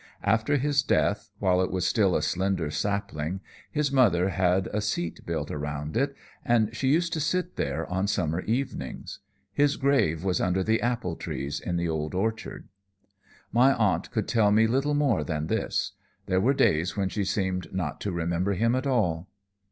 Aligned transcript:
After 0.23 0.57
his 0.57 0.81
death, 0.81 1.29
while 1.37 1.61
it 1.61 1.69
was 1.69 1.85
still 1.85 2.15
a 2.15 2.23
slender 2.23 2.71
sapling, 2.71 3.39
his 3.71 3.91
mother 3.91 4.29
had 4.29 4.65
a 4.73 4.81
seat 4.81 5.19
built 5.27 5.51
round 5.51 5.95
it, 5.95 6.15
and 6.43 6.75
she 6.75 6.87
used 6.91 7.13
to 7.13 7.19
sit 7.19 7.55
there 7.55 7.85
on 7.85 8.07
summer 8.07 8.39
evenings. 8.41 9.19
His 9.53 9.75
grave 9.77 10.23
was 10.23 10.41
under 10.41 10.63
the 10.63 10.81
apple 10.81 11.15
trees 11.15 11.59
in 11.59 11.75
the 11.77 11.87
old 11.87 12.15
orchard. 12.15 12.67
"My 13.51 13.75
aunt 13.75 14.09
could 14.09 14.27
tell 14.27 14.51
me 14.51 14.65
little 14.65 14.95
more 14.95 15.23
than 15.23 15.45
this. 15.45 15.91
There 16.25 16.41
were 16.41 16.55
days 16.55 16.97
when 16.97 17.09
she 17.09 17.23
seemed 17.23 17.71
not 17.71 18.01
to 18.01 18.11
remember 18.11 18.53
him 18.53 18.73
at 18.73 18.87
all. 18.87 19.29